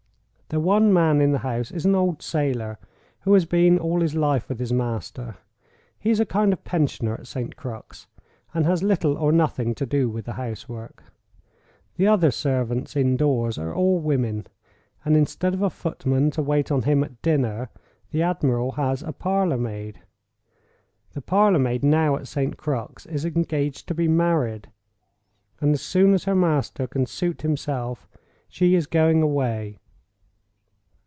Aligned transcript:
The 0.53 0.59
one 0.59 0.91
man 0.91 1.21
in 1.21 1.31
the 1.31 1.37
house 1.47 1.71
is 1.71 1.85
an 1.85 1.95
old 1.95 2.21
sailor, 2.21 2.77
who 3.21 3.33
has 3.35 3.45
been 3.45 3.79
all 3.79 4.01
his 4.01 4.15
life 4.15 4.49
with 4.49 4.59
his 4.59 4.73
master—he 4.73 6.09
is 6.09 6.19
a 6.19 6.25
kind 6.25 6.51
of 6.51 6.65
pensioner 6.65 7.13
at 7.13 7.25
St. 7.27 7.55
Crux, 7.55 8.05
and 8.53 8.65
has 8.65 8.83
little 8.83 9.17
or 9.17 9.31
nothing 9.31 9.73
to 9.75 9.85
do 9.85 10.09
with 10.09 10.25
the 10.25 10.33
housework. 10.33 11.05
The 11.95 12.05
other 12.07 12.31
servants, 12.31 12.97
indoors, 12.97 13.57
are 13.57 13.73
all 13.73 13.99
women; 13.99 14.45
and 15.05 15.15
instead 15.15 15.53
of 15.53 15.61
a 15.61 15.69
footman 15.69 16.31
to 16.31 16.41
wait 16.41 16.69
on 16.69 16.81
him 16.81 17.01
at 17.05 17.21
dinner, 17.21 17.69
the 18.11 18.21
admiral 18.21 18.73
has 18.73 19.01
a 19.03 19.13
parlor 19.13 19.57
maid. 19.57 20.01
The 21.13 21.21
parlor 21.21 21.59
maid 21.59 21.81
now 21.81 22.17
at 22.17 22.27
St. 22.27 22.57
Crux 22.57 23.05
is 23.05 23.23
engaged 23.23 23.87
to 23.87 23.93
be 23.95 24.09
married, 24.09 24.67
and 25.61 25.73
as 25.73 25.81
soon 25.81 26.13
as 26.13 26.25
her 26.25 26.35
master 26.35 26.87
can 26.87 27.05
suit 27.05 27.41
himself 27.41 28.09
she 28.49 28.75
is 28.75 28.85
going 28.85 29.21
away. 29.21 29.77